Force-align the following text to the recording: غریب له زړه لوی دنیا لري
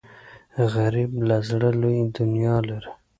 غریب 0.73 1.11
له 1.27 1.37
زړه 1.49 1.69
لوی 1.81 1.99
دنیا 2.17 2.55
لري 2.69 2.91